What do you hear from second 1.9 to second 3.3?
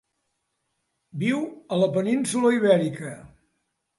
península Ibèrica.